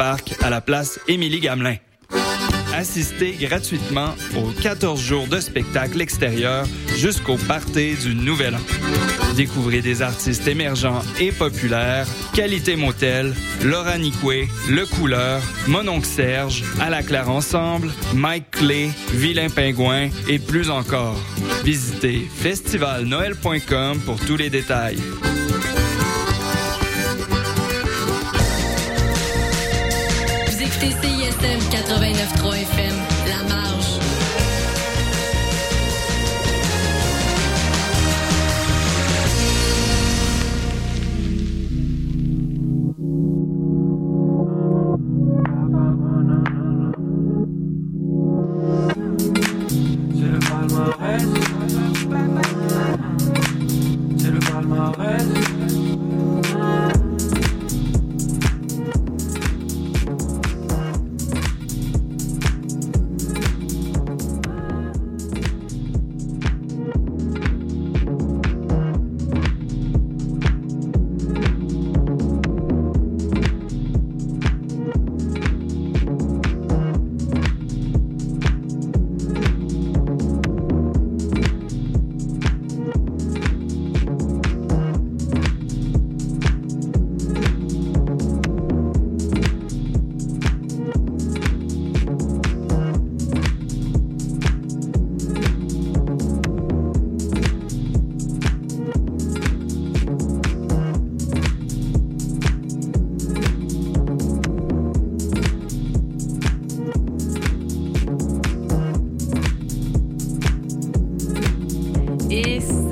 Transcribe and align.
À 0.00 0.48
la 0.48 0.62
place 0.62 0.98
Émilie 1.08 1.40
Gamelin. 1.40 1.76
Assistez 2.74 3.32
gratuitement 3.32 4.14
aux 4.34 4.50
14 4.62 4.98
jours 4.98 5.26
de 5.26 5.38
spectacle 5.40 6.00
extérieur 6.00 6.64
jusqu'au 6.96 7.36
party 7.36 7.96
du 7.96 8.14
Nouvel 8.14 8.54
An. 8.54 8.60
Découvrez 9.36 9.82
des 9.82 10.00
artistes 10.00 10.46
émergents 10.48 11.02
et 11.20 11.32
populaires, 11.32 12.06
Qualité 12.32 12.76
Motel, 12.76 13.34
Laura 13.62 13.98
Nicoué, 13.98 14.48
Le 14.70 14.86
Couleur, 14.86 15.42
Mononc 15.68 16.06
Serge, 16.06 16.64
À 16.80 16.88
la 16.88 17.02
Claire 17.02 17.28
Ensemble, 17.28 17.90
Mike 18.14 18.52
Clay, 18.52 18.88
Vilain 19.12 19.50
Pingouin 19.50 20.08
et 20.28 20.38
plus 20.38 20.70
encore. 20.70 21.20
Visitez 21.62 22.26
festivalnoël.com 22.36 24.00
pour 24.06 24.18
tous 24.20 24.38
les 24.38 24.48
détails. 24.48 24.98
Écoutez 30.82 31.08
CISM 31.08 31.58
89.3 31.70 32.62
FM, 32.62 32.96
La 33.28 33.54
Marge. 33.54 33.79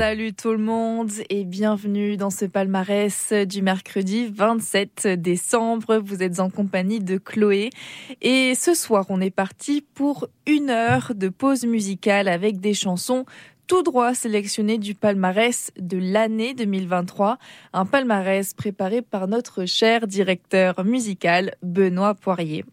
Salut 0.09 0.33
tout 0.33 0.53
le 0.53 0.56
monde 0.56 1.11
et 1.28 1.45
bienvenue 1.45 2.17
dans 2.17 2.31
ce 2.31 2.47
palmarès 2.47 3.34
du 3.47 3.61
mercredi 3.61 4.33
27 4.34 5.06
décembre. 5.06 5.98
Vous 5.98 6.23
êtes 6.23 6.41
en 6.41 6.48
compagnie 6.48 7.00
de 7.00 7.19
Chloé 7.19 7.69
et 8.23 8.55
ce 8.55 8.73
soir 8.73 9.05
on 9.11 9.20
est 9.20 9.28
parti 9.28 9.84
pour 9.92 10.27
une 10.47 10.70
heure 10.70 11.12
de 11.15 11.28
pause 11.28 11.67
musicale 11.67 12.27
avec 12.28 12.59
des 12.59 12.73
chansons 12.73 13.27
tout 13.67 13.83
droit 13.83 14.15
sélectionnées 14.15 14.78
du 14.78 14.94
palmarès 14.94 15.72
de 15.78 15.99
l'année 15.99 16.55
2023, 16.55 17.37
un 17.75 17.84
palmarès 17.84 18.55
préparé 18.55 19.03
par 19.03 19.28
notre 19.28 19.66
cher 19.66 20.06
directeur 20.06 20.87
musical 20.87 21.55
Benoît 21.62 22.15
Poirier. 22.15 22.65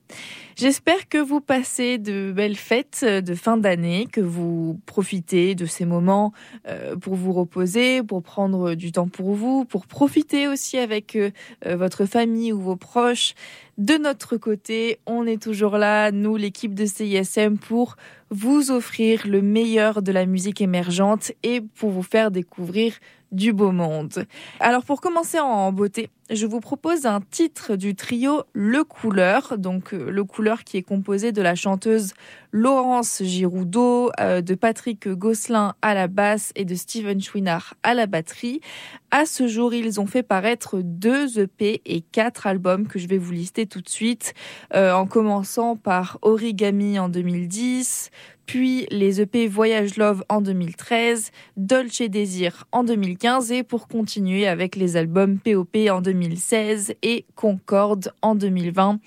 J'espère 0.55 1.09
que 1.09 1.17
vous 1.17 1.41
passez 1.41 1.97
de 1.97 2.31
belles 2.31 2.55
fêtes 2.55 3.03
de 3.03 3.35
fin 3.35 3.57
d'année, 3.57 4.07
que 4.09 4.21
vous 4.21 4.79
profitez 4.85 5.53
de 5.53 5.65
ces 5.65 5.83
moments 5.83 6.31
euh, 6.69 6.95
pour 6.95 7.15
vous 7.15 7.33
reposer, 7.33 8.01
pour 8.01 8.23
prendre 8.23 8.73
du 8.73 8.93
temps 8.93 9.09
pour 9.09 9.33
vous, 9.33 9.65
pour 9.65 9.85
profiter 9.85 10.47
aussi 10.47 10.77
avec 10.77 11.17
euh, 11.17 11.31
euh, 11.65 11.75
votre 11.75 12.05
famille 12.05 12.53
ou 12.53 12.61
vos 12.61 12.77
proches. 12.77 13.33
De 13.77 13.97
notre 13.97 14.37
côté, 14.37 14.99
on 15.05 15.27
est 15.27 15.43
toujours 15.43 15.77
là, 15.77 16.13
nous, 16.13 16.37
l'équipe 16.37 16.73
de 16.73 16.85
CISM, 16.85 17.57
pour 17.57 17.97
vous 18.29 18.71
offrir 18.71 19.27
le 19.27 19.41
meilleur 19.41 20.01
de 20.01 20.13
la 20.13 20.25
musique 20.25 20.61
émergente 20.61 21.33
et 21.43 21.59
pour 21.59 21.89
vous 21.89 22.01
faire 22.01 22.31
découvrir 22.31 22.93
du 23.31 23.53
beau 23.53 23.71
monde. 23.71 24.25
Alors 24.59 24.83
pour 24.83 25.01
commencer 25.01 25.39
en 25.39 25.71
beauté, 25.71 26.09
je 26.31 26.47
vous 26.47 26.59
propose 26.59 27.05
un 27.05 27.21
titre 27.21 27.75
du 27.75 27.93
trio 27.93 28.43
Le 28.53 28.83
Couleur, 28.83 29.59
donc 29.59 29.93
euh, 29.93 30.09
Le 30.09 30.23
Couleur 30.23 30.63
qui 30.63 30.77
est 30.77 30.81
composé 30.81 31.31
de 31.31 31.41
la 31.41 31.53
chanteuse 31.53 32.13
Laurence 32.51 33.21
Giroudot, 33.21 34.09
euh, 34.19 34.41
de 34.41 34.55
Patrick 34.55 35.07
Gosselin 35.07 35.75
à 35.83 35.93
la 35.93 36.07
basse 36.07 36.51
et 36.55 36.65
de 36.65 36.73
Steven 36.73 37.21
Chouinard 37.21 37.75
à 37.83 37.93
la 37.93 38.07
batterie. 38.07 38.61
À 39.11 39.25
ce 39.27 39.47
jour, 39.47 39.73
ils 39.73 39.99
ont 40.01 40.07
fait 40.07 40.23
paraître 40.23 40.79
deux 40.81 41.39
EP 41.39 41.81
et 41.85 42.01
quatre 42.01 42.47
albums 42.47 42.87
que 42.87 42.97
je 42.97 43.07
vais 43.07 43.19
vous 43.19 43.31
lister 43.31 43.67
tout 43.67 43.81
de 43.81 43.89
suite, 43.89 44.33
euh, 44.73 44.93
en 44.93 45.05
commençant 45.05 45.75
par 45.75 46.17
Origami 46.23 46.97
en 46.97 47.07
2010, 47.07 48.09
puis 48.45 48.87
les 48.91 49.21
EP 49.21 49.47
Voyage 49.47 49.97
Love 49.97 50.23
en 50.29 50.41
2013, 50.41 51.31
Dolce 51.57 52.01
Désir 52.01 52.65
en 52.71 52.83
2015 52.83 53.51
et 53.51 53.63
pour 53.63 53.87
continuer 53.87 54.47
avec 54.47 54.75
les 54.75 54.97
albums 54.97 55.39
POP 55.39 55.75
en 55.89 56.01
2016 56.01 56.95
et 57.01 57.25
Concorde 57.35 58.13
en 58.21 58.35
2020. 58.35 58.99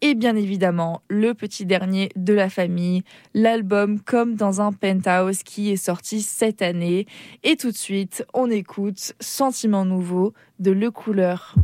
Et 0.00 0.14
bien 0.14 0.36
évidemment, 0.36 1.02
le 1.08 1.34
petit 1.34 1.66
dernier 1.66 2.10
de 2.14 2.32
la 2.32 2.48
famille, 2.48 3.02
l'album 3.34 4.00
Comme 4.00 4.36
dans 4.36 4.60
un 4.60 4.72
penthouse 4.72 5.42
qui 5.42 5.72
est 5.72 5.76
sorti 5.76 6.22
cette 6.22 6.62
année. 6.62 7.06
Et 7.42 7.56
tout 7.56 7.72
de 7.72 7.76
suite, 7.76 8.24
on 8.32 8.48
écoute 8.48 9.14
Sentiment 9.18 9.84
nouveau 9.84 10.34
de 10.60 10.70
Le 10.70 10.92
Couleur. 10.92 11.56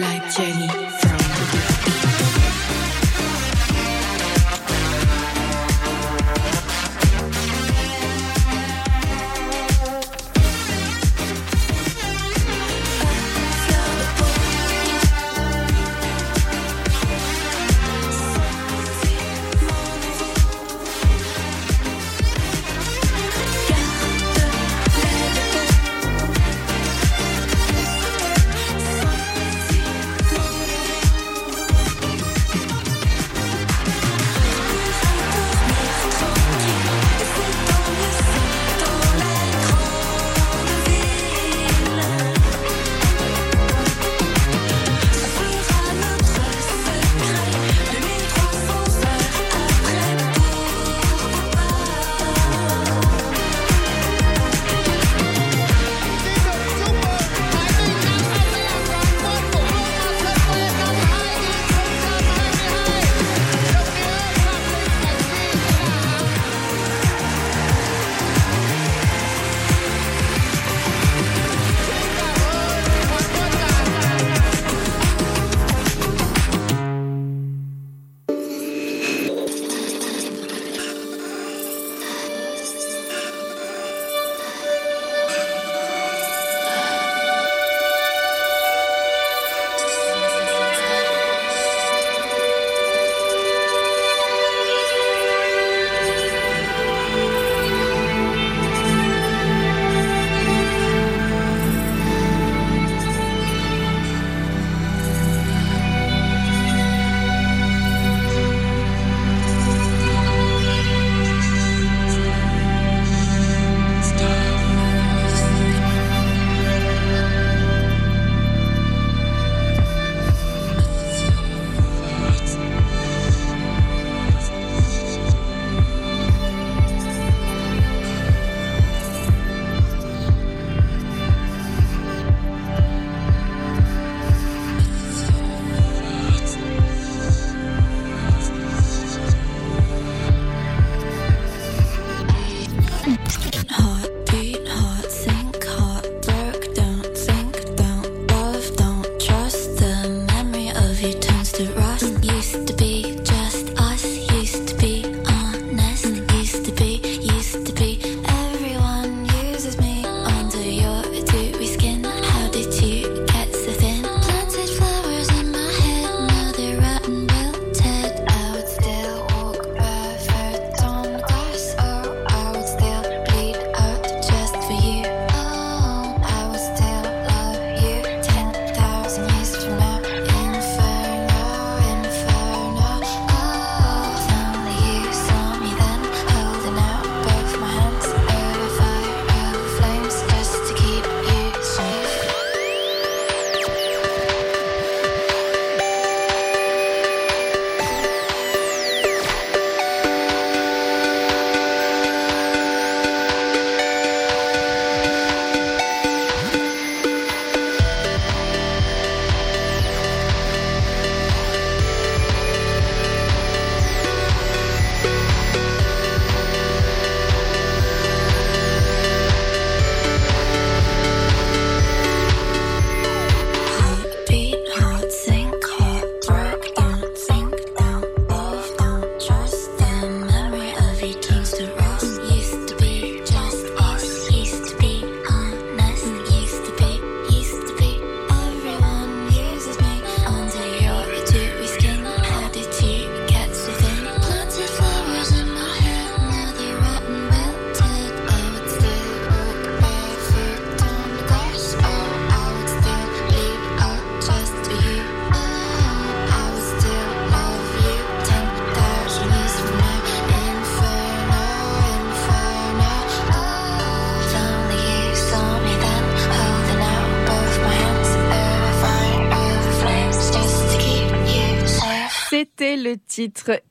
like 0.00 0.30
Jenny. 0.34 1.07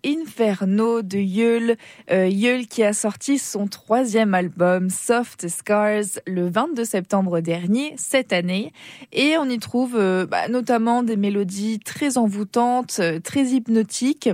Inferno 0.05 1.01
de 1.01 1.17
Yule. 1.17 1.77
Euh, 2.11 2.27
Yule 2.27 2.67
qui 2.67 2.83
a 2.83 2.93
sorti 2.93 3.37
son 3.37 3.67
troisième 3.67 4.33
album 4.33 4.89
Soft 4.89 5.47
Scars 5.47 6.19
le 6.25 6.49
22 6.49 6.83
septembre 6.83 7.39
dernier, 7.39 7.93
cette 7.97 8.33
année. 8.33 8.73
Et 9.11 9.37
on 9.37 9.45
y 9.45 9.59
trouve 9.59 9.95
euh, 9.95 10.25
bah, 10.25 10.47
notamment 10.49 11.03
des 11.03 11.15
mélodies 11.15 11.79
très 11.79 12.17
envoûtantes, 12.17 12.97
euh, 12.99 13.19
très 13.19 13.45
hypnotiques, 13.45 14.29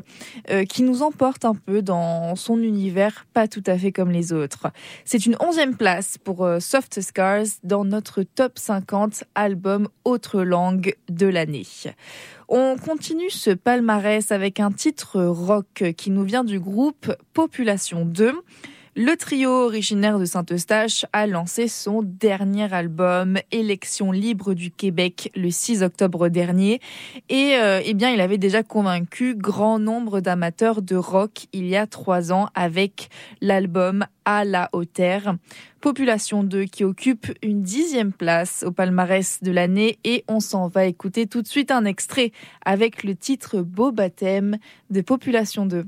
euh, 0.49 0.65
qui 0.65 0.83
nous 0.83 1.01
emportent 1.01 1.45
un 1.45 1.55
peu 1.55 1.81
dans 1.81 2.35
son 2.35 2.59
univers 2.59 3.25
pas 3.33 3.47
tout 3.47 3.63
à 3.67 3.77
fait 3.77 3.91
comme 3.91 4.11
les 4.11 4.33
autres. 4.33 4.67
C'est 5.05 5.25
une 5.25 5.35
onzième 5.39 5.75
place 5.75 6.17
pour 6.17 6.47
Soft 6.59 7.01
Scars 7.01 7.45
dans 7.63 7.85
notre 7.85 8.23
top 8.23 8.57
50 8.57 9.23
album 9.35 9.87
autre 10.05 10.41
langue 10.41 10.95
de 11.09 11.27
l'année. 11.27 11.65
On 12.49 12.75
continue 12.77 13.29
ce 13.29 13.51
palmarès 13.51 14.31
avec 14.31 14.59
un 14.59 14.71
titre 14.71 15.21
rock 15.23 15.83
qui 15.97 16.11
nous 16.11 16.23
vient 16.23 16.43
du 16.43 16.59
groupe 16.59 17.13
Population 17.33 18.05
2. 18.05 18.33
Le 18.95 19.17
trio 19.17 19.49
originaire 19.49 20.19
de 20.19 20.25
Saint-Eustache 20.25 21.07
a 21.13 21.25
lancé 21.25 21.67
son 21.67 22.03
dernier 22.03 22.71
album 22.71 23.39
Élection 23.51 24.11
libre 24.11 24.53
du 24.53 24.69
Québec 24.69 25.31
le 25.35 25.49
6 25.49 25.81
octobre 25.81 26.29
dernier 26.29 26.79
et 27.27 27.55
euh, 27.55 27.81
eh 27.83 27.95
bien 27.95 28.11
il 28.11 28.21
avait 28.21 28.37
déjà 28.37 28.61
convaincu 28.61 29.33
grand 29.33 29.79
nombre 29.79 30.19
d'amateurs 30.19 30.83
de 30.83 30.95
rock 30.95 31.47
il 31.53 31.65
y 31.65 31.75
a 31.75 31.87
trois 31.87 32.31
ans 32.31 32.49
avec 32.53 33.09
l'album 33.41 34.05
À 34.25 34.45
la 34.45 34.69
hauteur. 34.73 35.37
Population 35.81 36.43
2 36.43 36.65
qui 36.65 36.83
occupe 36.83 37.33
une 37.41 37.63
dixième 37.63 38.13
place 38.13 38.63
au 38.63 38.71
palmarès 38.71 39.41
de 39.41 39.51
l'année 39.51 39.97
et 40.03 40.23
on 40.27 40.39
s'en 40.39 40.67
va 40.67 40.85
écouter 40.85 41.25
tout 41.25 41.41
de 41.41 41.47
suite 41.47 41.71
un 41.71 41.85
extrait 41.85 42.31
avec 42.63 43.03
le 43.03 43.15
titre 43.15 43.63
Beau 43.63 43.91
baptême 43.91 44.57
de 44.91 45.01
Population 45.01 45.65
2. 45.65 45.83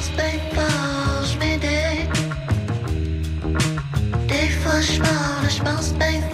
Pense 0.00 0.12
fort, 0.54 1.24
je 1.24 1.38
m'aide. 1.38 1.60
Des 4.28 4.48
fois 4.48 4.80
je 4.80 5.62
pense 5.62 5.92
bien 5.94 6.20
fort, 6.20 6.29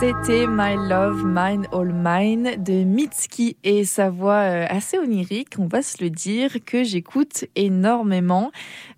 C'était 0.00 0.48
My 0.48 0.74
Love, 0.74 1.22
Mine 1.24 1.68
All 1.72 1.92
Mine 1.94 2.56
de 2.62 2.82
Mitski 2.82 3.56
et 3.62 3.84
sa 3.84 4.10
voix 4.10 4.40
euh, 4.40 4.66
assez 4.68 4.98
onirique, 4.98 5.54
on 5.58 5.68
va 5.68 5.82
se 5.82 6.02
le 6.02 6.10
dire, 6.10 6.56
que 6.66 6.82
j'écoute 6.82 7.44
énormément. 7.54 8.50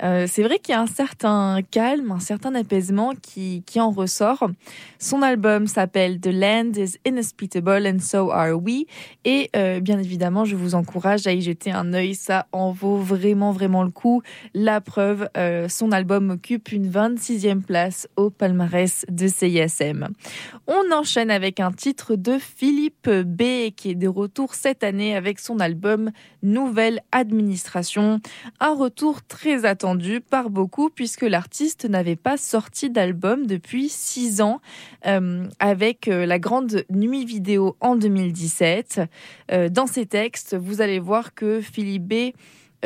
Euh, 0.03 0.27
c'est 0.27 0.43
vrai 0.43 0.59
qu'il 0.59 0.75
y 0.75 0.77
a 0.77 0.81
un 0.81 0.87
certain 0.87 1.61
calme, 1.71 2.13
un 2.13 2.21
certain 2.21 2.55
apaisement 2.55 3.13
qui, 3.21 3.63
qui 3.67 3.79
en 3.79 3.91
ressort. 3.91 4.49
Son 4.99 5.21
album 5.21 5.67
s'appelle 5.67 6.19
The 6.19 6.33
Land 6.33 6.73
is 6.77 6.97
Inhospitable 7.05 7.87
and 7.87 7.99
So 8.01 8.31
Are 8.31 8.57
We 8.57 8.87
et 9.27 9.51
euh, 9.55 9.81
bien 9.81 9.99
évidemment 9.99 10.47
je 10.47 10.57
vous 10.57 10.75
encourage 10.75 11.27
à 11.27 11.33
y 11.33 11.43
jeter 11.43 11.73
un 11.73 11.93
œil, 11.93 12.15
ça 12.15 12.47
en 12.53 12.73
vaut 12.73 12.97
vraiment 12.97 13.53
vraiment 13.53 13.83
le 13.83 13.91
coup. 13.91 14.23
La 14.55 14.81
preuve, 14.81 15.29
son 15.69 15.93
album 15.93 16.31
occupe 16.31 16.73
une 16.73 16.91
26e 16.91 17.61
place 17.61 18.09
au 18.17 18.31
palmarès 18.31 19.05
de 19.11 19.29
CISM. 19.29 20.09
On 20.67 20.87
enchaîne 20.97 21.31
avec 21.31 21.61
un 21.61 21.73
titre 21.73 22.17
de 22.17 22.39
Philippe 22.39 23.11
B 23.11 23.71
qui 23.77 23.91
est 23.91 23.95
de 23.95 24.09
retour 24.09 24.55
cette 24.55 24.83
année 24.83 25.15
avec 25.15 25.39
son 25.39 25.61
album 25.61 26.11
Nouvelle 26.43 27.03
Administration. 27.13 28.21
Un 28.61 28.75
retour 28.75 29.23
très 29.23 29.67
attendu 29.67 30.23
par 30.23 30.49
beaucoup 30.49 30.89
puisque 30.89 31.23
l'artiste 31.23 31.85
n'avait 31.85 32.17
pas 32.17 32.39
sorti 32.39 32.89
d'album 32.89 33.47
depuis 33.47 33.91
six 33.91 34.41
ans 34.41 34.61
euh, 35.07 35.47
avec 35.59 36.09
euh, 36.09 36.25
la 36.25 36.39
grande 36.39 36.85
nuit 36.89 37.27
vidéo 37.27 37.77
en 37.81 37.97
2017. 37.97 39.03
Euh, 39.53 39.69
dans 39.69 39.87
ses 39.87 40.07
textes, 40.07 40.57
vous 40.57 40.81
allez 40.81 40.99
voir 40.99 41.35
que 41.35 41.61
Philippe 41.61 42.09
B 42.09 42.15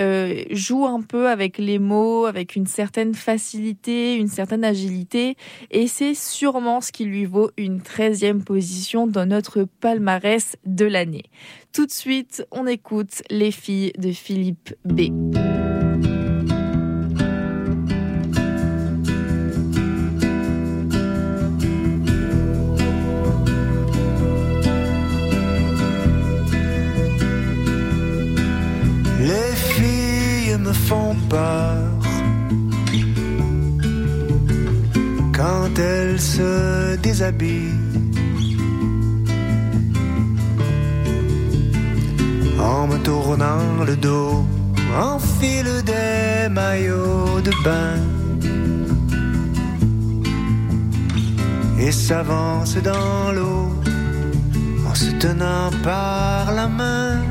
euh, 0.01 0.45
joue 0.51 0.87
un 0.87 1.03
peu 1.03 1.29
avec 1.29 1.59
les 1.59 1.79
mots, 1.79 2.27
avec 2.27 2.57
une 2.57 2.67
certaine 2.67 3.15
facilité, 3.15 4.17
une 4.17 4.29
certaine 4.29 4.65
agilité, 4.65 5.37
et 5.71 5.87
c'est 5.87 6.15
sûrement 6.15 6.81
ce 6.81 6.91
qui 6.93 7.05
lui 7.05 7.27
vaut 7.27 7.51
une 7.57 7.81
13e 7.81 8.43
position 8.43 9.07
dans 9.07 9.27
notre 9.27 9.65
palmarès 9.81 10.57
de 10.65 10.87
l'année. 10.87 11.25
Tout 11.73 11.87
de 11.87 11.93
suite, 11.93 12.45
on 12.51 12.67
écoute 12.67 13.23
les 13.31 13.51
filles 13.51 13.93
de 13.99 14.11
Philippe 14.11 14.75
B. 14.85 15.60
font 30.73 31.17
peur 31.29 31.77
quand 35.37 35.79
elles 35.79 36.21
se 36.21 36.97
déshabillent. 36.97 37.79
En 42.59 42.87
me 42.87 42.99
tournant 42.99 43.85
le 43.87 43.97
dos, 43.97 44.45
enfile 45.13 45.83
des 45.85 46.49
maillots 46.51 47.41
de 47.43 47.53
bain 47.65 47.97
et 51.79 51.93
s'avance 51.93 52.77
dans 52.77 53.33
l'eau 53.33 53.69
en 54.87 54.95
se 54.95 55.11
tenant 55.19 55.71
par 55.83 56.53
la 56.53 56.69
main. 56.69 57.23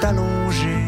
Sont 0.00 0.06
allongées. 0.06 0.86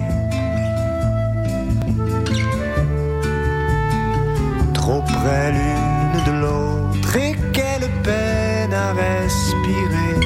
Trop 4.75 5.03
près 5.03 5.53
l'une 5.53 6.25
de 6.27 6.41
l'autre 6.41 7.17
et 7.17 7.35
quelle 7.53 7.89
peine 8.03 8.75
à 8.75 8.93
respirer. 8.93 10.17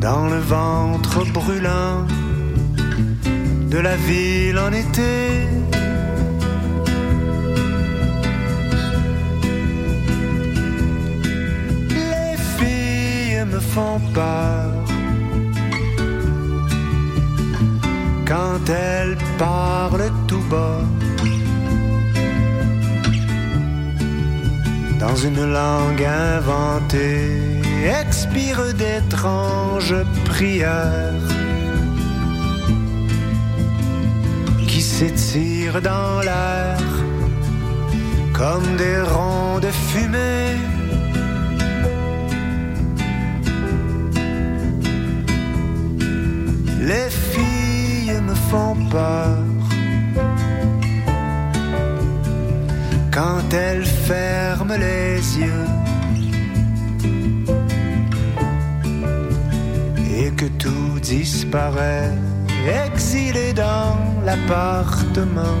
Dans 0.00 0.26
le 0.28 0.38
ventre 0.38 1.24
brûlant 1.32 2.06
de 3.70 3.78
la 3.78 3.96
ville 3.96 4.58
en 4.58 4.72
été. 4.72 5.21
Expire 26.94 28.74
d'étranges 28.74 29.96
prières 30.24 31.28
qui 34.68 34.82
s'étirent 34.82 35.80
dans 35.80 36.20
l'air 36.20 36.78
comme 38.32 38.76
des 38.76 39.00
ronds 39.00 39.58
de 39.60 39.70
fumée. 39.70 40.56
Les 46.80 47.08
filles 47.30 48.20
me 48.28 48.34
font 48.50 48.76
peur 48.90 49.38
quand 53.10 53.54
elles 53.54 53.86
ferment 53.86 54.76
les 54.76 55.38
yeux 55.38 55.71
disparaît, 61.16 62.10
exilé 62.86 63.52
dans 63.52 63.96
l'appartement. 64.24 65.60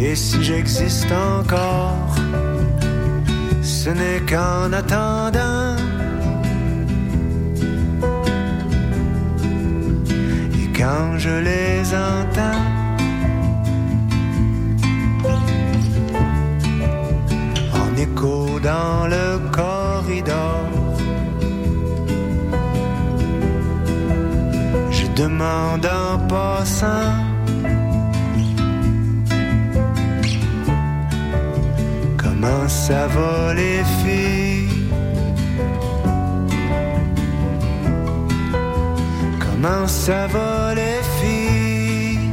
Et 0.00 0.14
si 0.14 0.42
j'existe 0.42 1.12
encore, 1.12 2.14
ce 3.62 3.90
n'est 3.90 4.22
qu'en 4.30 4.72
attendant 4.72 5.76
quand 10.82 11.18
je 11.18 11.34
les 11.48 11.94
entends. 11.94 12.71
Passant. 26.28 27.14
Comment 32.16 32.68
ça 32.68 33.06
va 33.08 33.54
les 33.54 33.82
filles 34.00 34.88
Comment 39.40 39.86
ça 39.86 40.26
va 40.26 40.74
les 40.74 41.00
filles 41.18 42.30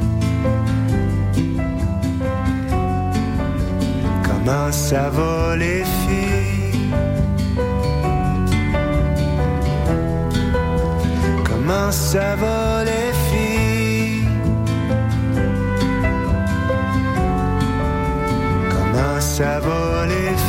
Comment 4.24 4.72
ça 4.72 5.10
va 5.10 5.56
les 5.56 5.84
filles 5.84 5.99
Comment 11.70 11.92
ça 11.92 12.36
va 12.36 12.84
les 12.84 13.14
filles 13.30 14.28
Comment 18.72 19.20
ça 19.20 19.60
va 19.60 20.08
les 20.08 20.36
filles 20.36 20.49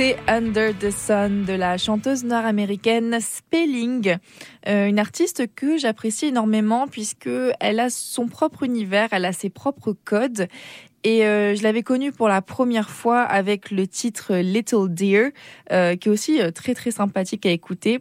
C'était 0.00 0.16
Under 0.28 0.72
the 0.72 0.90
Sun 0.90 1.44
de 1.44 1.52
la 1.52 1.76
chanteuse 1.76 2.24
nord-américaine 2.24 3.18
Spelling, 3.20 4.16
euh, 4.66 4.86
une 4.86 4.98
artiste 4.98 5.54
que 5.54 5.76
j'apprécie 5.76 6.24
énormément 6.24 6.88
puisque 6.88 7.28
elle 7.60 7.78
a 7.78 7.90
son 7.90 8.26
propre 8.26 8.62
univers, 8.62 9.08
elle 9.12 9.26
a 9.26 9.34
ses 9.34 9.50
propres 9.50 9.92
codes. 9.92 10.48
Et 11.04 11.26
euh, 11.26 11.54
je 11.54 11.62
l'avais 11.62 11.82
connue 11.82 12.12
pour 12.12 12.28
la 12.28 12.40
première 12.40 12.88
fois 12.88 13.20
avec 13.20 13.70
le 13.70 13.86
titre 13.86 14.36
Little 14.36 14.88
Dear, 14.88 15.32
euh, 15.70 15.96
qui 15.96 16.08
est 16.08 16.12
aussi 16.12 16.40
très 16.54 16.72
très 16.72 16.92
sympathique 16.92 17.44
à 17.44 17.50
écouter. 17.50 18.00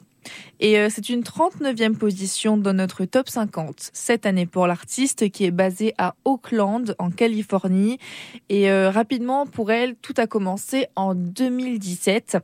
Et 0.60 0.78
euh, 0.78 0.90
c'est 0.90 1.10
une 1.10 1.22
39e 1.22 1.96
position 1.96 2.58
dans 2.58 2.74
notre 2.74 3.06
top 3.06 3.30
50 3.30 3.92
cette 3.94 4.26
année 4.26 4.46
pour 4.46 4.68
l'artiste 4.68 5.30
qui 5.30 5.46
est 5.46 5.52
basée 5.52 5.94
à 5.98 6.16
Oakland 6.26 6.96
en 7.00 7.10
Californie. 7.12 7.98
Et 8.50 8.70
euh, 8.70 8.90
rapidement 8.90 9.46
pour 9.46 9.72
elle, 9.72 9.96
tout 9.96 10.14
a 10.18 10.28
commencé 10.28 10.88
en 10.96 11.16
2017 11.16 12.38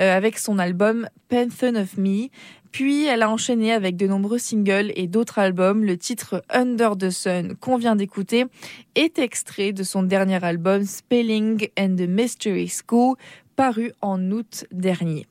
euh, 0.00 0.16
avec 0.16 0.38
son 0.38 0.58
album 0.58 1.08
Panther 1.28 1.70
of 1.76 1.96
Me. 1.96 2.28
Puis 2.72 3.04
elle 3.04 3.22
a 3.22 3.30
enchaîné 3.30 3.72
avec 3.72 3.96
de 3.96 4.06
nombreux 4.06 4.38
singles 4.38 4.92
et 4.96 5.06
d'autres 5.06 5.38
albums. 5.38 5.84
Le 5.84 5.98
titre 5.98 6.42
Under 6.50 6.96
the 6.96 7.10
Sun 7.10 7.54
qu'on 7.56 7.76
vient 7.76 7.96
d'écouter 7.96 8.46
est 8.94 9.18
extrait 9.18 9.72
de 9.72 9.82
son 9.82 10.02
dernier 10.02 10.42
album 10.42 10.84
Spelling 10.84 11.68
and 11.78 11.96
the 11.96 12.08
Mystery 12.08 12.68
School 12.68 13.16
paru 13.56 13.92
en 14.00 14.30
août 14.30 14.64
dernier. 14.72 15.26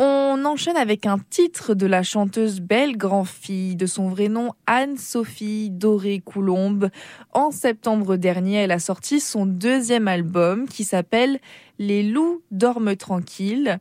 On 0.00 0.44
enchaîne 0.44 0.76
avec 0.76 1.06
un 1.06 1.18
titre 1.18 1.74
de 1.74 1.84
la 1.84 2.04
chanteuse 2.04 2.60
Belle 2.60 2.96
Grand-Fille, 2.96 3.74
de 3.74 3.86
son 3.86 4.08
vrai 4.08 4.28
nom 4.28 4.52
Anne-Sophie 4.68 5.70
Doré-Coulombe. 5.70 6.90
En 7.32 7.50
septembre 7.50 8.14
dernier, 8.14 8.58
elle 8.58 8.70
a 8.70 8.78
sorti 8.78 9.18
son 9.18 9.44
deuxième 9.44 10.06
album 10.06 10.68
qui 10.68 10.84
s'appelle 10.84 11.40
Les 11.80 12.04
loups 12.04 12.42
dorment 12.52 12.94
tranquilles 12.94 13.80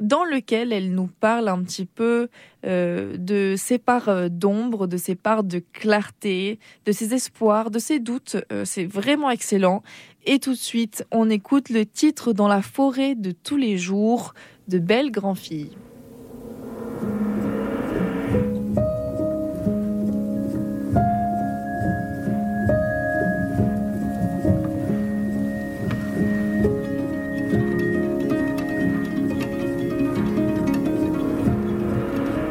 dans 0.00 0.24
lequel 0.24 0.72
elle 0.72 0.94
nous 0.94 1.08
parle 1.08 1.48
un 1.48 1.62
petit 1.62 1.86
peu 1.86 2.28
euh, 2.64 3.16
de 3.16 3.54
ses 3.56 3.78
parts 3.78 4.08
euh, 4.08 4.28
d'ombre, 4.28 4.86
de 4.86 4.96
ses 4.96 5.14
parts 5.14 5.42
de 5.42 5.62
clarté, 5.72 6.58
de 6.84 6.92
ses 6.92 7.14
espoirs, 7.14 7.70
de 7.70 7.78
ses 7.78 7.98
doutes. 7.98 8.36
Euh, 8.52 8.64
c'est 8.64 8.84
vraiment 8.84 9.30
excellent. 9.30 9.82
Et 10.26 10.38
tout 10.38 10.52
de 10.52 10.58
suite, 10.58 11.06
on 11.10 11.30
écoute 11.30 11.70
le 11.70 11.86
titre 11.86 12.32
Dans 12.32 12.48
la 12.48 12.62
forêt 12.62 13.14
de 13.14 13.30
tous 13.30 13.56
les 13.56 13.78
jours 13.78 14.34
de 14.68 14.78
Belle 14.78 15.10
Grand-Fille. 15.10 15.70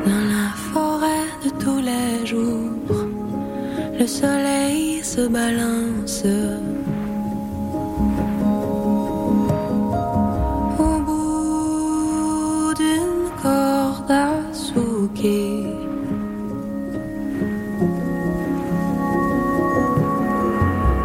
Dans 0.06 0.26
la 0.34 0.52
forêt 0.72 1.28
de 1.44 2.26
jours, 2.26 2.72
le 4.00 4.08
soleil 4.08 5.04
se 5.04 5.28
balance. 5.28 6.24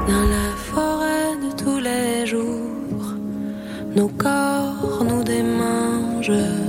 Dans 0.08 0.26
la 0.36 0.50
forêt 0.56 1.36
de 1.42 1.50
tous 1.56 1.78
les 1.78 2.26
jours, 2.26 3.14
nos 3.96 4.08
corps 4.08 5.04
nous 5.08 5.24
démangent. 5.24 6.59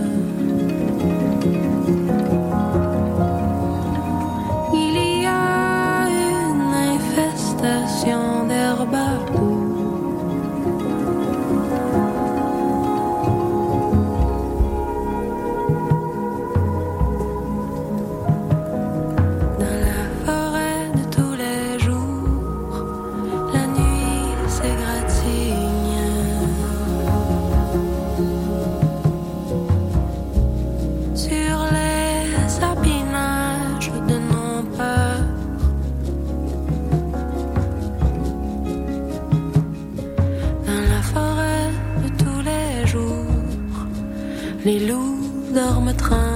Les 44.63 44.79
loups 44.79 45.19
dorment 45.53 45.93
tranquilles. 45.93 46.30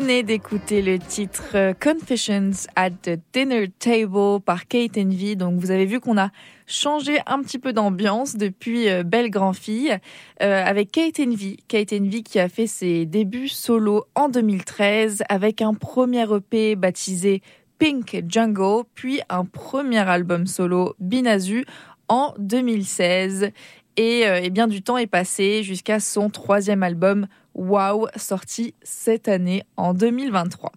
Venez 0.00 0.22
d'écouter 0.22 0.82
le 0.82 0.98
titre 0.98 1.52
euh, 1.54 1.72
Confessions 1.72 2.50
at 2.76 2.90
the 2.90 3.18
Dinner 3.32 3.68
Table 3.78 4.42
par 4.44 4.68
Kate 4.68 4.98
Envy. 4.98 5.36
Donc 5.36 5.58
vous 5.58 5.70
avez 5.70 5.86
vu 5.86 6.00
qu'on 6.00 6.18
a 6.18 6.28
changé 6.66 7.18
un 7.26 7.40
petit 7.40 7.58
peu 7.58 7.72
d'ambiance 7.72 8.36
depuis 8.36 8.90
euh, 8.90 9.04
Belle 9.04 9.30
Grand 9.30 9.54
Fille 9.54 9.96
euh, 10.42 10.62
avec 10.62 10.92
Kate 10.92 11.18
Envy. 11.20 11.56
Kate 11.68 11.94
Envy 11.94 12.22
qui 12.22 12.38
a 12.38 12.50
fait 12.50 12.66
ses 12.66 13.06
débuts 13.06 13.48
solo 13.48 14.04
en 14.14 14.28
2013 14.28 15.22
avec 15.30 15.62
un 15.62 15.72
premier 15.72 16.26
EP 16.30 16.76
baptisé 16.76 17.40
Pink 17.78 18.22
Jungle, 18.28 18.84
puis 18.94 19.20
un 19.30 19.46
premier 19.46 20.00
album 20.00 20.46
solo 20.46 20.94
Binazu 21.00 21.64
en 22.08 22.34
2016. 22.38 23.50
Et, 23.96 24.26
euh, 24.26 24.40
et 24.42 24.50
bien 24.50 24.66
du 24.66 24.82
temps 24.82 24.98
est 24.98 25.06
passé 25.06 25.62
jusqu'à 25.62 26.00
son 26.00 26.30
troisième 26.30 26.82
album 26.82 27.26
Wow, 27.54 28.08
sorti 28.16 28.74
cette 28.82 29.28
année 29.28 29.62
en 29.76 29.94
2023. 29.94 30.72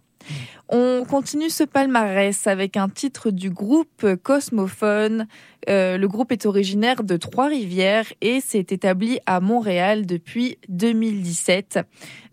On 0.70 1.04
continue 1.04 1.50
ce 1.50 1.64
palmarès 1.64 2.46
avec 2.46 2.78
un 2.78 2.90
titre 2.90 3.32
du 3.32 3.50
groupe 3.50 4.06
Cosmophone. 4.22 5.28
Euh, 5.68 5.98
le 5.98 6.08
groupe 6.08 6.32
est 6.32 6.46
originaire 6.46 7.04
de 7.04 7.18
Trois-Rivières 7.18 8.06
et 8.22 8.40
s'est 8.40 8.68
établi 8.70 9.20
à 9.26 9.40
Montréal 9.40 10.06
depuis 10.06 10.60
2017. 10.70 11.80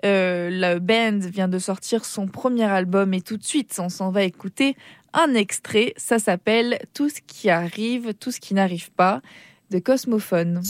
Euh, 0.05 0.51
le 0.53 0.79
band 0.79 1.27
vient 1.27 1.49
de 1.49 1.59
sortir 1.59 2.05
son 2.05 2.27
premier 2.27 2.65
album 2.65 3.15
et 3.15 3.23
tout 3.23 3.39
de 3.39 3.45
suite, 3.45 3.75
on 3.79 3.89
s'en 3.89 4.11
va 4.11 4.23
écouter 4.23 4.77
un 5.15 5.33
extrait. 5.33 5.95
Ça 5.97 6.19
s'appelle 6.19 6.79
Tout 6.93 7.09
ce 7.09 7.21
qui 7.27 7.49
arrive, 7.49 8.13
tout 8.15 8.31
ce 8.31 8.41
qui 8.41 8.53
n'arrive 8.53 8.93
pas 8.93 9.23
de 9.71 9.81
Cosmophone. 9.81 10.61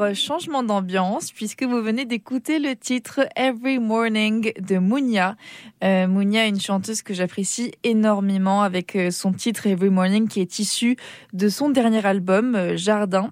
Encore, 0.00 0.14
changement 0.14 0.62
d'ambiance 0.62 1.30
puisque 1.30 1.62
vous 1.62 1.82
venez 1.82 2.04
d'écouter 2.04 2.58
le 2.58 2.74
titre 2.74 3.28
Every 3.36 3.78
Morning 3.78 4.52
de 4.58 4.78
Mounia. 4.78 5.36
Euh, 5.84 6.06
Mounia 6.06 6.46
est 6.46 6.48
une 6.48 6.60
chanteuse 6.60 7.02
que 7.02 7.12
j'apprécie 7.12 7.72
énormément 7.84 8.62
avec 8.62 8.96
euh, 8.96 9.10
son 9.10 9.32
titre 9.32 9.66
Every 9.66 9.90
Morning 9.90 10.26
qui 10.26 10.40
est 10.40 10.58
issu 10.58 10.96
de 11.32 11.48
son 11.48 11.68
dernier 11.68 12.04
album 12.06 12.54
euh, 12.54 12.76
Jardin. 12.76 13.30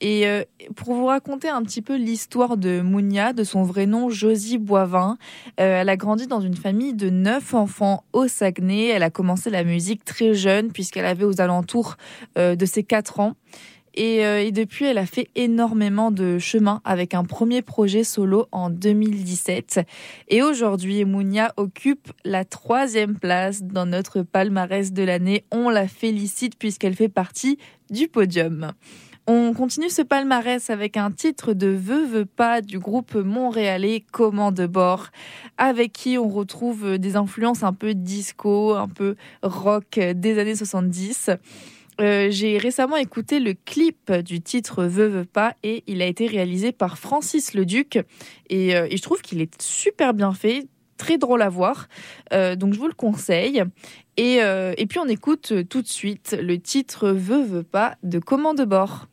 Et 0.00 0.26
euh, 0.26 0.42
pour 0.76 0.94
vous 0.94 1.06
raconter 1.06 1.48
un 1.48 1.62
petit 1.62 1.80
peu 1.80 1.96
l'histoire 1.96 2.56
de 2.56 2.80
Mounia, 2.80 3.32
de 3.32 3.44
son 3.44 3.62
vrai 3.62 3.86
nom 3.86 4.10
Josie 4.10 4.58
Boivin, 4.58 5.16
euh, 5.60 5.80
elle 5.80 5.88
a 5.88 5.96
grandi 5.96 6.26
dans 6.26 6.40
une 6.40 6.56
famille 6.56 6.94
de 6.94 7.10
neuf 7.10 7.54
enfants 7.54 8.04
au 8.12 8.28
Saguenay. 8.28 8.88
Elle 8.88 9.02
a 9.02 9.10
commencé 9.10 9.50
la 9.50 9.64
musique 9.64 10.04
très 10.04 10.34
jeune 10.34 10.72
puisqu'elle 10.72 11.06
avait 11.06 11.24
aux 11.24 11.40
alentours 11.40 11.96
euh, 12.36 12.56
de 12.56 12.66
ses 12.66 12.82
quatre 12.82 13.20
ans. 13.20 13.34
Et, 13.94 14.24
euh, 14.24 14.42
et 14.42 14.50
depuis, 14.50 14.84
elle 14.84 14.98
a 14.98 15.06
fait 15.06 15.28
énormément 15.34 16.10
de 16.10 16.38
chemin 16.38 16.80
avec 16.84 17.14
un 17.14 17.24
premier 17.24 17.62
projet 17.62 18.04
solo 18.04 18.46
en 18.52 18.68
2017. 18.70 19.80
Et 20.28 20.42
aujourd'hui, 20.42 21.04
Mounia 21.04 21.52
occupe 21.56 22.12
la 22.24 22.44
troisième 22.44 23.16
place 23.16 23.62
dans 23.62 23.86
notre 23.86 24.22
palmarès 24.22 24.92
de 24.92 25.02
l'année. 25.02 25.44
On 25.52 25.70
la 25.70 25.86
félicite 25.86 26.58
puisqu'elle 26.58 26.94
fait 26.94 27.08
partie 27.08 27.58
du 27.90 28.08
podium. 28.08 28.72
On 29.26 29.54
continue 29.54 29.88
ce 29.88 30.02
palmarès 30.02 30.68
avec 30.68 30.98
un 30.98 31.10
titre 31.10 31.54
de 31.54 31.68
Veux 31.68 32.04
veux 32.04 32.26
pas 32.26 32.60
du 32.60 32.78
groupe 32.78 33.14
montréalais 33.14 34.04
Comment 34.12 34.52
de 34.52 34.66
bord, 34.66 35.08
avec 35.56 35.94
qui 35.94 36.18
on 36.18 36.28
retrouve 36.28 36.98
des 36.98 37.16
influences 37.16 37.62
un 37.62 37.72
peu 37.72 37.94
disco, 37.94 38.74
un 38.74 38.88
peu 38.88 39.16
rock 39.42 39.98
des 39.98 40.38
années 40.38 40.54
70. 40.54 41.30
Euh, 42.00 42.28
J'ai 42.30 42.58
récemment 42.58 42.96
écouté 42.96 43.40
le 43.40 43.54
clip 43.54 44.12
du 44.12 44.40
titre 44.40 44.84
veux 44.84 45.24
pas 45.24 45.54
et 45.62 45.84
il 45.86 46.02
a 46.02 46.06
été 46.06 46.26
réalisé 46.26 46.72
par 46.72 46.98
Francis 46.98 47.54
Leduc 47.54 47.98
et, 48.48 48.76
euh, 48.76 48.86
et 48.90 48.96
je 48.96 49.02
trouve 49.02 49.22
qu'il 49.22 49.40
est 49.40 49.60
super 49.62 50.14
bien 50.14 50.32
fait, 50.32 50.66
très 50.96 51.18
drôle 51.18 51.42
à 51.42 51.48
voir. 51.48 51.88
Euh, 52.32 52.56
donc 52.56 52.74
je 52.74 52.78
vous 52.78 52.88
le 52.88 52.94
conseille. 52.94 53.62
Et, 54.16 54.40
puis 54.88 54.98
on 54.98 55.08
écoute 55.08 55.52
tout 55.68 55.82
de 55.82 55.88
suite 55.88 56.36
le 56.40 56.58
titre 56.58 57.08
veux 57.08 57.62
pas 57.62 57.96
de 58.02 58.18
Comment 58.18 58.54
bord. 58.54 59.08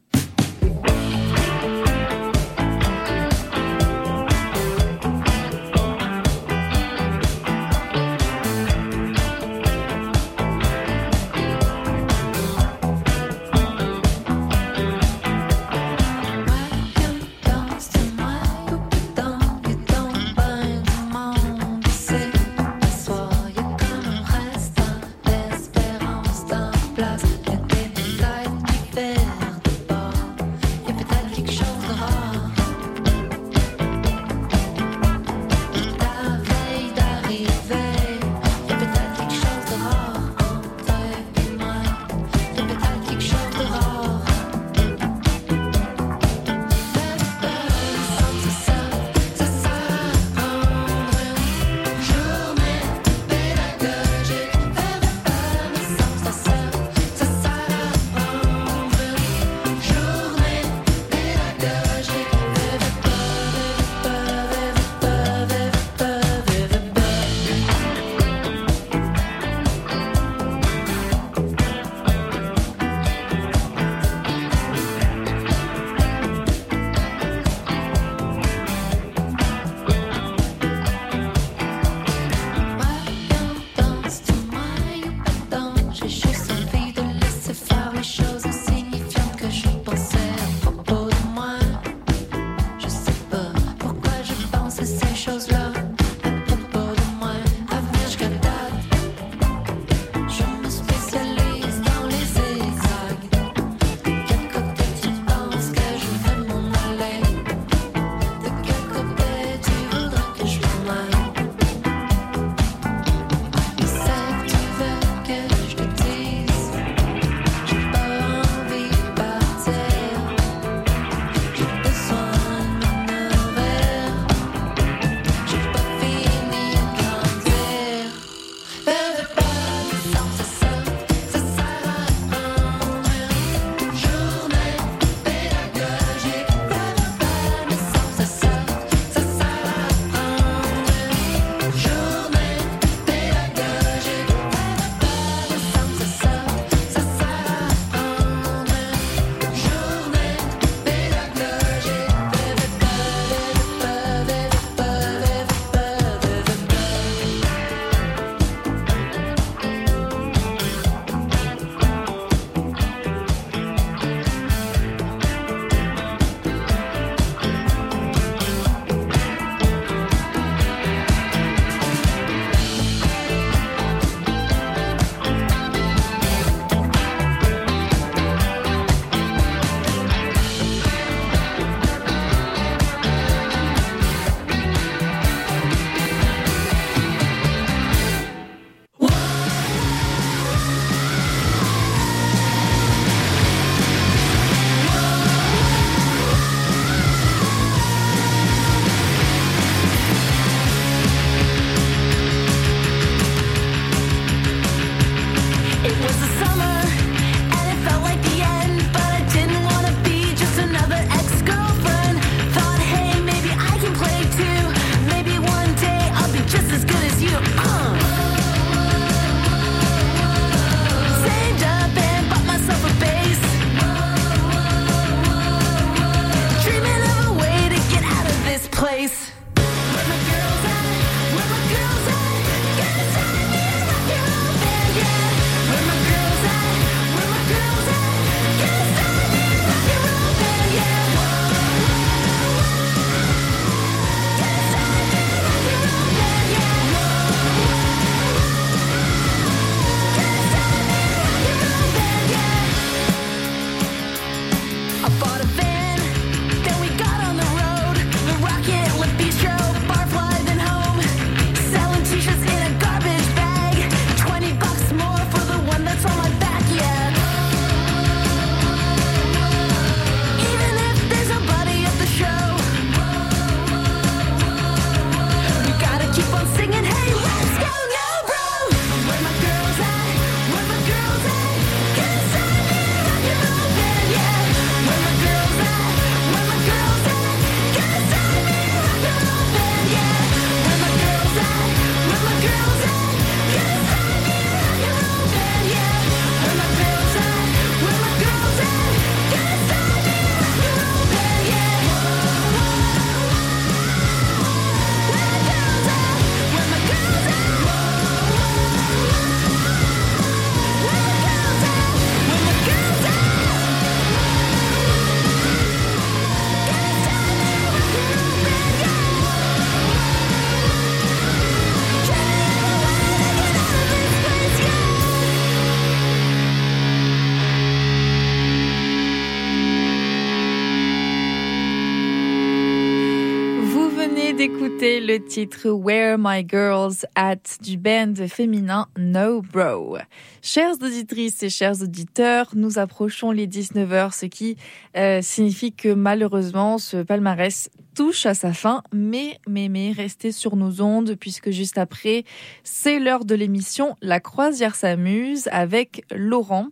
Titre 335.28 335.70
Where 335.70 336.18
My 336.18 336.46
Girls 336.48 337.06
At 337.16 337.58
du 337.62 337.78
band 337.78 338.16
féminin 338.28 338.88
No 338.98 339.42
Bro. 339.42 339.98
Chères 340.42 340.76
auditrices 340.82 341.44
et 341.44 341.50
chers 341.50 341.82
auditeurs, 341.82 342.48
nous 342.56 342.80
approchons 342.80 343.32
les 343.32 343.48
19h, 343.48 344.14
ce 344.14 344.26
qui 344.26 344.58
euh, 344.98 345.22
signifie 345.22 345.74
que 345.74 345.94
malheureusement 345.94 346.78
ce 346.78 347.04
palmarès 347.04 347.70
touche 347.96 348.26
à 348.26 348.34
sa 348.34 348.52
fin, 348.54 348.84
mais, 348.94 349.40
mais, 349.48 349.70
mais, 349.70 349.92
restez 349.92 350.32
sur 350.32 350.56
nos 350.56 350.82
ondes 350.82 351.16
puisque 351.20 351.52
juste 351.52 351.78
après, 351.78 352.24
c'est 352.64 352.98
l'heure 353.00 353.26
de 353.26 353.36
l'émission 353.36 353.96
La 354.02 354.20
croisière 354.20 354.76
s'amuse 354.76 355.48
avec 355.52 356.04
Laurent. 356.16 356.70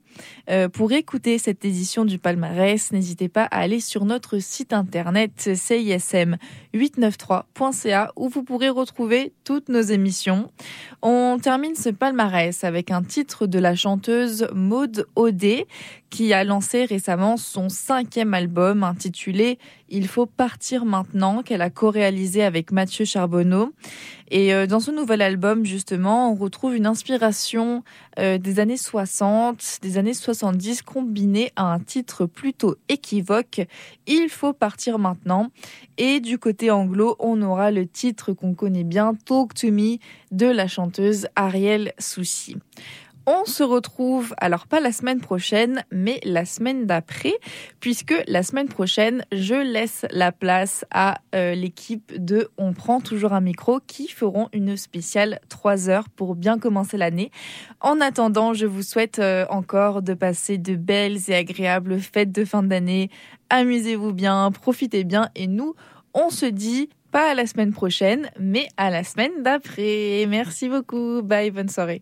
Euh, 0.50 0.70
pour 0.70 0.92
écouter 0.92 1.38
cette 1.38 1.64
édition 1.66 2.06
du 2.06 2.18
palmarès, 2.20 2.92
n'hésitez 2.92 3.30
pas 3.30 3.44
à 3.44 3.60
aller 3.60 3.80
sur 3.80 4.06
notre 4.06 4.40
site 4.40 4.74
internet 4.74 5.32
cism893.ca 5.38 8.12
où 8.16 8.30
vous 8.30 8.44
pourrez 8.44 8.70
retrouver 8.70 9.34
toutes 9.44 9.70
nos 9.70 9.82
émissions. 9.82 10.52
On 11.02 11.38
termine 11.42 11.74
ce 11.76 11.90
palmarès 11.90 12.64
avec 12.64 12.92
un 12.92 13.02
titre 13.04 13.48
de 13.48 13.60
la 13.60 13.76
chanteuse 13.76 14.48
Maude 14.54 15.08
Audet 15.16 15.68
qui 16.10 16.34
a 16.34 16.44
lancé 16.44 16.86
récemment 16.86 17.38
son 17.38 17.70
cinquième 17.70 18.34
album 18.34 18.84
intitulé 18.84 19.60
Il 19.90 20.08
faut 20.08 20.26
partir 20.26 20.86
maintenant, 20.86 21.44
qu'elle 21.44 21.62
a 21.62 21.70
co-réalisé 21.70 22.44
avec 22.44 22.72
Mathieu 22.72 23.06
Charbonneau. 23.06 23.74
Et 24.32 24.54
euh, 24.54 24.68
dans 24.68 24.80
ce 24.80 24.92
nouvel 24.92 25.22
album, 25.22 25.66
justement, 25.66 26.32
on 26.32 26.36
retrouve 26.36 26.76
une 26.76 26.86
inspiration 26.86 27.84
euh, 28.20 28.38
des 28.38 28.60
années 28.60 28.78
60, 28.78 29.80
des 29.82 29.98
années 29.98 30.14
70, 30.14 30.84
combinée 30.84 31.52
à 31.56 31.74
un 31.74 31.80
titre 31.80 32.26
plutôt 32.26 32.76
équivoque, 32.90 33.62
Il 34.08 34.30
faut 34.30 34.54
partir 34.54 35.00
maintenant. 35.00 35.52
Et 35.98 36.20
du 36.20 36.38
côté 36.38 36.72
anglo, 36.72 37.16
on 37.20 37.42
aura 37.42 37.72
le 37.72 37.88
titre 37.88 38.34
qu'on 38.34 38.54
connaît 38.54 38.84
bien, 38.84 39.16
Talk 39.26 39.54
to 39.54 39.72
Me, 39.72 39.98
de 40.32 40.46
la 40.46 40.68
chanteuse 40.68 41.28
Ariel 41.36 41.94
Soucy. 41.98 42.58
On 43.32 43.46
se 43.46 43.62
retrouve, 43.62 44.34
alors 44.40 44.66
pas 44.66 44.80
la 44.80 44.92
semaine 44.92 45.22
prochaine, 45.22 45.84
mais 45.92 46.20
la 46.24 46.46
semaine 46.46 46.88
d'après, 46.88 47.36
puisque 47.80 48.16
la 48.26 48.42
semaine 48.42 48.68
prochaine, 48.68 49.24
je 49.32 49.54
laisse 49.54 50.08
la 50.10 50.32
place 50.32 50.84
à 50.90 51.20
euh, 51.36 51.54
l'équipe 51.54 52.12
de 52.18 52.50
On 52.58 52.74
prend 52.74 53.02
toujours 53.02 53.34
un 53.34 53.40
micro 53.40 53.82
qui 53.86 54.08
feront 54.08 54.50
une 54.52 54.76
spéciale 54.78 55.42
3 55.50 55.90
heures 55.90 56.10
pour 56.10 56.34
bien 56.34 56.58
commencer 56.58 56.98
l'année. 56.98 57.30
En 57.82 58.02
attendant, 58.02 58.56
je 58.56 58.66
vous 58.66 58.82
souhaite 58.82 59.20
euh, 59.20 59.46
encore 59.52 60.02
de 60.02 60.16
passer 60.16 60.58
de 60.58 60.76
belles 60.76 61.20
et 61.28 61.36
agréables 61.36 62.00
fêtes 62.00 62.32
de 62.32 62.46
fin 62.46 62.64
d'année. 62.64 63.12
Amusez-vous 63.52 64.12
bien, 64.12 64.52
profitez 64.52 65.04
bien 65.04 65.30
et 65.36 65.46
nous, 65.46 65.76
on 66.16 66.32
se 66.32 66.48
dit 66.48 66.90
pas 67.12 67.30
à 67.30 67.36
la 67.36 67.46
semaine 67.46 67.74
prochaine, 67.74 68.32
mais 68.40 68.68
à 68.76 68.90
la 68.90 69.04
semaine 69.04 69.44
d'après. 69.44 70.26
Merci 70.28 70.68
beaucoup. 70.68 71.22
Bye, 71.22 71.52
bonne 71.52 71.70
soirée. 71.70 72.02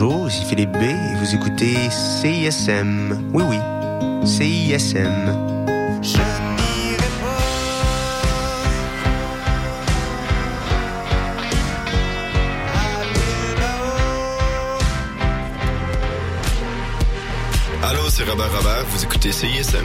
Bonjour, 0.00 0.28
ici 0.28 0.46
Philippe 0.46 0.72
B 0.72 0.82
et 0.82 1.14
vous 1.16 1.34
écoutez 1.34 1.76
CISM. 1.90 3.30
Oui, 3.34 3.44
oui, 3.46 3.58
CISM. 4.24 5.36
Je 6.00 6.16
n'irai 6.56 7.08
Allô, 17.82 18.08
c'est 18.08 18.24
Robert 18.24 18.50
Robert, 18.56 18.86
vous 18.86 19.04
écoutez 19.04 19.32
CISM. 19.32 19.84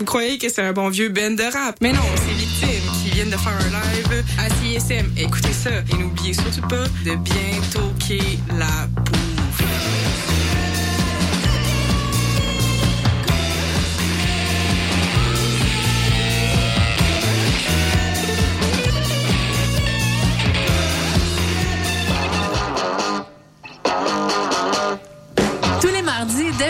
Vous 0.00 0.06
croyez 0.06 0.38
que 0.38 0.48
c'est 0.48 0.62
un 0.62 0.72
bon 0.72 0.88
vieux 0.88 1.10
band 1.10 1.32
de 1.32 1.42
rap? 1.42 1.76
Mais 1.82 1.92
non, 1.92 2.00
c'est 2.16 2.32
Victime 2.32 2.90
qui 3.02 3.10
viennent 3.10 3.28
de 3.28 3.36
faire 3.36 3.52
un 3.52 3.68
live 3.68 4.24
à 4.38 4.48
CSM. 4.48 5.12
Écoutez 5.14 5.52
ça 5.52 5.68
et 5.92 5.94
n'oubliez 5.98 6.32
surtout 6.32 6.66
pas 6.68 6.84
de 7.04 7.16
bien 7.16 7.60
toquer 7.70 8.38
la 8.58 8.88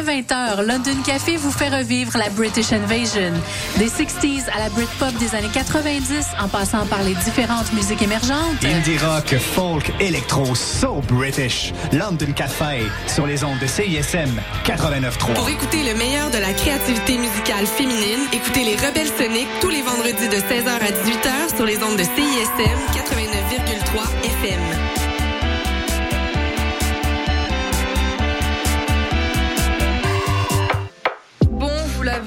dès 0.02 0.20
20h, 0.20 0.62
London 0.66 1.02
Café 1.04 1.36
vous 1.36 1.50
fait 1.50 1.68
revivre 1.68 2.16
la 2.18 2.28
British 2.30 2.72
Invasion. 2.72 3.32
Des 3.78 3.88
60s 3.88 4.48
à 4.54 4.58
la 4.58 4.68
Britpop 4.70 5.12
des 5.18 5.34
années 5.34 5.50
90, 5.52 6.26
en 6.40 6.48
passant 6.48 6.86
par 6.86 7.02
les 7.02 7.14
différentes 7.14 7.72
musiques 7.72 8.02
émergentes. 8.02 8.64
Indie 8.64 8.98
rock, 8.98 9.36
folk, 9.38 9.92
électro, 10.00 10.54
so 10.54 11.00
British. 11.08 11.72
London 11.92 12.32
Café, 12.34 12.82
sur 13.06 13.26
les 13.26 13.42
ondes 13.44 13.58
de 13.58 13.66
CISM 13.66 14.40
89.3. 14.64 15.34
Pour 15.34 15.48
écouter 15.48 15.82
le 15.82 15.96
meilleur 15.96 16.30
de 16.30 16.38
la 16.38 16.52
créativité 16.52 17.18
musicale 17.18 17.66
féminine, 17.66 18.20
écoutez 18.32 18.64
les 18.64 18.76
Rebelles 18.76 19.12
Soniques 19.18 19.48
tous 19.60 19.70
les 19.70 19.82
vendredis 19.82 20.28
de 20.28 20.36
16h 20.36 20.68
à 20.68 20.90
18h 20.90 21.56
sur 21.56 21.66
les 21.66 21.82
ondes 21.82 21.96
de 21.96 22.04
CISM 22.04 22.78
89,3 22.94 24.10
FM. 24.24 24.99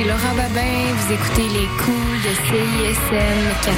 C'est 0.00 0.08
Laura 0.08 0.34
Babin. 0.34 0.94
Vous 0.96 1.12
écoutez 1.12 1.48
les 1.48 1.66
coups 1.78 2.22
de 2.24 2.30
CISM 2.46 3.40
89.3. 3.62 3.70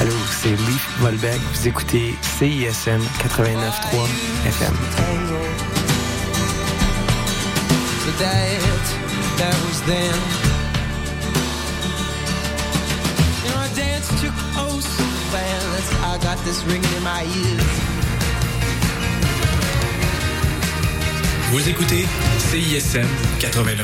Allô, 0.00 0.16
c'est 0.30 0.50
Leaf 0.50 0.84
Volbeck. 0.98 1.40
Vous 1.54 1.68
écoutez 1.68 2.14
CISM 2.38 3.02
89.3 3.20 4.08
FM. 4.46 4.76
That, 9.36 9.52
was. 9.64 9.76
Vous 21.50 21.68
écoutez 21.68 22.06
CISM 22.38 23.06
89. 23.40 23.74